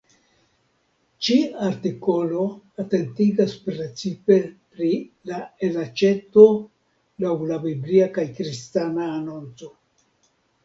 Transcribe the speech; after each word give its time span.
Ĉi 1.25 1.35
artikolo 1.65 2.45
atentigas 2.83 3.51
precipe 3.67 4.37
pri 4.77 4.89
la 5.31 5.37
elaĉeto 5.67 6.45
laŭ 7.25 7.35
la 7.51 7.59
biblia 7.67 8.07
kaj 8.17 8.23
kristana 8.39 9.07
anonco. 9.19 9.71